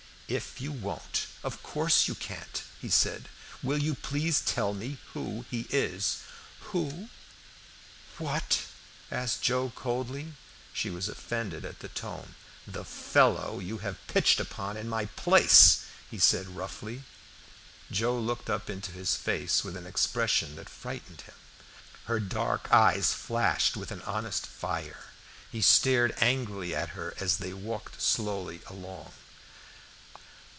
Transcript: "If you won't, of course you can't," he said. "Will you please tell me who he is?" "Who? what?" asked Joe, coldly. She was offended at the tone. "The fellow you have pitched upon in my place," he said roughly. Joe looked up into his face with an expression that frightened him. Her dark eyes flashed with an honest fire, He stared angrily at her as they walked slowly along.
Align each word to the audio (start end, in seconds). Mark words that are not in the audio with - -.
"If 0.31 0.61
you 0.61 0.71
won't, 0.71 1.27
of 1.43 1.61
course 1.61 2.07
you 2.07 2.15
can't," 2.15 2.63
he 2.79 2.87
said. 2.87 3.27
"Will 3.61 3.79
you 3.79 3.93
please 3.95 4.39
tell 4.39 4.73
me 4.73 4.97
who 5.11 5.43
he 5.51 5.67
is?" 5.69 6.19
"Who? 6.71 7.09
what?" 8.17 8.61
asked 9.11 9.41
Joe, 9.41 9.73
coldly. 9.75 10.35
She 10.71 10.89
was 10.89 11.09
offended 11.09 11.65
at 11.65 11.79
the 11.79 11.89
tone. 11.89 12.35
"The 12.65 12.85
fellow 12.85 13.59
you 13.59 13.79
have 13.79 14.07
pitched 14.07 14.39
upon 14.39 14.77
in 14.77 14.87
my 14.87 15.07
place," 15.17 15.81
he 16.09 16.17
said 16.17 16.55
roughly. 16.55 17.03
Joe 17.91 18.17
looked 18.17 18.49
up 18.49 18.69
into 18.69 18.93
his 18.93 19.17
face 19.17 19.65
with 19.65 19.75
an 19.75 19.85
expression 19.85 20.55
that 20.55 20.69
frightened 20.69 21.19
him. 21.23 21.35
Her 22.05 22.21
dark 22.21 22.71
eyes 22.71 23.11
flashed 23.13 23.75
with 23.75 23.91
an 23.91 24.01
honest 24.03 24.47
fire, 24.47 25.07
He 25.51 25.61
stared 25.61 26.15
angrily 26.21 26.73
at 26.73 26.91
her 26.95 27.15
as 27.19 27.35
they 27.35 27.51
walked 27.51 28.01
slowly 28.01 28.61
along. 28.67 29.11